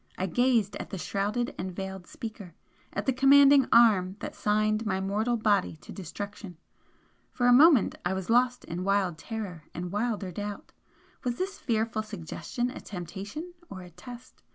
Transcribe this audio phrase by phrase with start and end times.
[0.17, 2.55] I gazed at the shrouded and veiled speaker
[2.91, 6.57] at the commanding arm that signed my mortal body to destruction.
[7.29, 10.71] For a moment I was lost in wild terror and wilder doubt.
[11.23, 14.41] Was this fearful suggestion a temptation or a test?